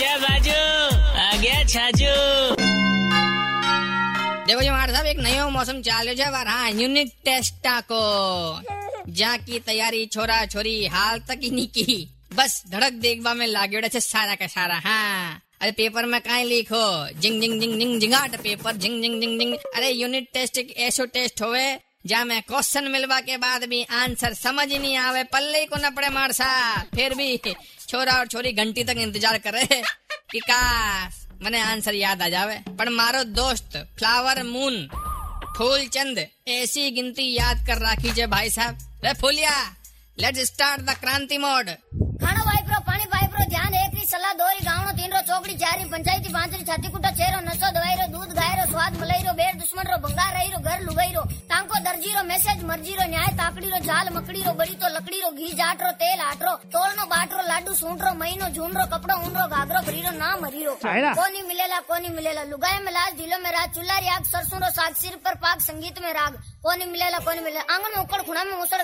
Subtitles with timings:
[0.00, 0.60] आजा बाजू
[1.20, 2.12] आ गया छाजू।
[4.46, 8.00] देखो जमार साहब एक नयो मौसम चालू है और हाँ यूनिट टेस्ट को।
[9.12, 13.88] जा की तैयारी, छोरा छोरी, हाल तक ही नहीं की। बस धड़क देखवा में लागे
[13.88, 17.20] छे सारा का सारा हाँ। अरे पेपर में कहीं लिखो?
[17.20, 21.04] जिंग जिंग जिंग जिंग, जिंगाट पेपर, जिंग जिंग जिंग जिंग। अरे यूनिट टेस्ट एक ऐसो
[21.04, 25.76] टेस्ट होवे जा मैं क्वेश्चन मिलवा के बाद भी आंसर समझ नहीं आवे, पल्ले को
[25.76, 26.46] न पड़े मार सा।
[26.94, 27.36] फिर भी
[27.88, 29.64] छोरा और छोरी घंटी तक इंतज़ार करे
[30.32, 34.86] कि काश मैंने आंसर याद आ जावे। पर मारो दोस्त फ्लावर मून
[35.58, 39.52] फूल चंद ऐसी गिनती याद कर राखी जे भाई साहब। रे फूलिया
[40.18, 41.68] let start the kranti mode
[42.20, 45.20] खाना भाई प्रो, पानी भाई प्रो, ध्यान एक री सलाह दो री गावनो तीन रो
[45.28, 48.52] चौकड़ी, चार री पंचायती, पाँच री छाती कुटा, छह रो नसो दवाई रो दूध, गाय
[48.56, 51.22] रो स्वाद, मलाई रो, बेर दुश्मन रो, बंगार रही रो, घर लुगाई रो।
[51.90, 55.30] દરજી રો મેસેજ મરજી રો ન્યાય તાપડી રો ઝાલ મકડી રો બળી તો લકડી રો
[55.38, 59.14] ઘી જાટ રો તેલ આટરો તોલ નો બાટરો લાડુ સૂંટ રો મહીનો झूम रो कपड़ो
[59.24, 60.74] ऊन रो घाघरो भरी रो नाम हरी रो
[61.20, 64.94] कोनी मिलेला कोनी मिलेला लुगाई में लाज दिलो में राज चुल्ला आग सरसों रो साग
[65.02, 68.82] सिर पर पाक संगीत में राग कोनी मिलेला कोनी मिलेला आँगन में खुणा में मुसड़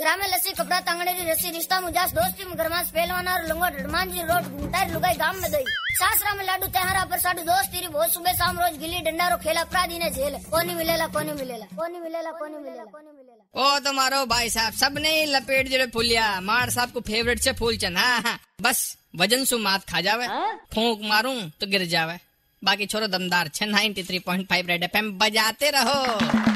[0.00, 4.22] ग्राम में लस्सी कपड़ा तांगड़ेरी रस्सी रिश्ता मुजास दोस्ती में गरमास पहलवाना और लंगोट हनुमानजी
[4.30, 5.64] रोड घूमतारी लुगाई गाँव में दई
[5.98, 9.36] सासरा में लाडू तेहरा पर साडू दोस्त तेरी बहुत सुबह शाम रोज गिल्ली डंडा रो
[9.44, 13.78] खेला अपराधी ने झेल कोनी मिलेला कोनी मिलेला कोनी मिलेला कोनी मिलेला कोनी मिलेला ओ
[13.84, 17.98] तो मारो भाई साहब सबने ही लपेट जड़े फूलिया मार साहब को फेवरेट से फूलचंद
[17.98, 18.82] हाँ हाँ बस
[19.22, 20.26] वज़न सु मात खा जावे
[20.74, 22.18] फूंक मारूं तो गिर जावे
[22.62, 26.55] बाकी छोरो दमदार छह ninety three point five Red F बजाते रहो